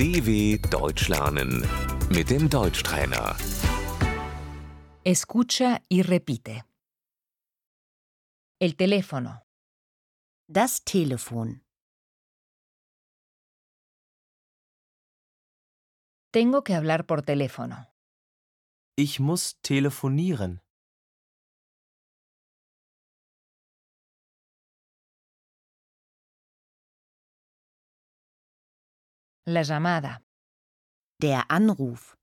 [0.00, 1.60] DW Deutsch lernen
[2.08, 3.36] mit dem Deutschtrainer.
[5.04, 6.64] Escucha y repite.
[8.58, 9.42] El teléfono,
[10.48, 11.62] Das Telefon.
[16.32, 17.86] tengo que hablar por teléfono.
[18.96, 20.60] Ich muss telefonieren.
[29.50, 30.22] La llamada,
[31.20, 32.16] Der Anruf.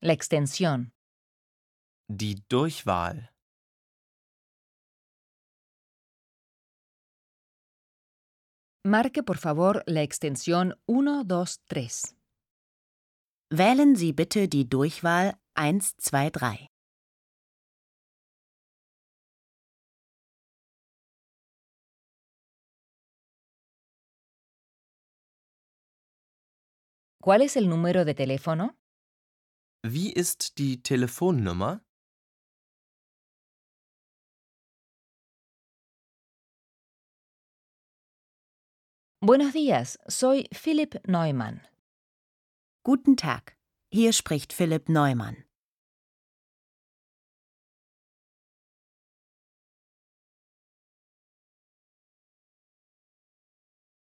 [0.00, 0.92] la extensión,
[2.08, 3.30] Die Durchwahl.
[8.84, 12.14] marque por favor la extensión 123.
[13.50, 16.68] Wählen Sie bitte die Durchwahl 123.
[27.26, 28.78] ¿Cuál es el número de teléfono?
[29.82, 31.80] Wie ist die Telefonnummer?
[39.20, 41.66] Buenos días, soy Philip Neumann.
[42.84, 43.56] Guten Tag.
[43.92, 45.48] Hier spricht Philipp Neumann.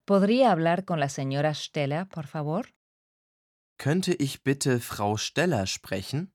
[0.06, 2.77] ¿Podría hablar con la señora Stella, por favor?
[3.78, 6.34] Könnte ich bitte Frau Steller sprechen?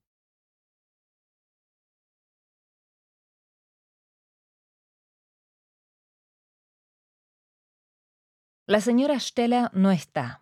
[8.65, 10.39] La señora Stella no está.